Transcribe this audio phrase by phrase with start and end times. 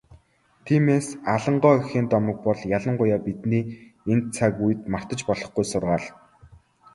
[0.65, 3.63] Тиймээс, Алан гоо эхийн домог бол ялангуяа бидний
[4.11, 6.05] энэ цаг үед мартаж болохгүй сургаал.